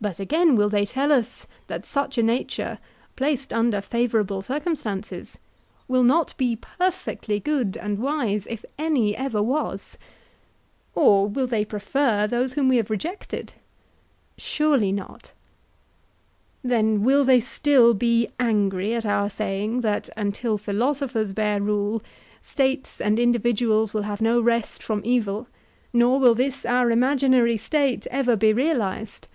[0.00, 2.78] But again, will they tell us that such a nature,
[3.16, 5.38] placed under favourable circumstances,
[5.88, 9.98] will not be perfectly good and wise if any ever was?
[10.94, 13.54] Or will they prefer those whom we have rejected?
[14.36, 15.32] Surely not.
[16.62, 22.02] Then will they still be angry at our saying, that, until philosophers bear rule,
[22.40, 25.48] States and individuals will have no rest from evil,
[25.92, 29.26] nor will this our imaginary State ever be realized?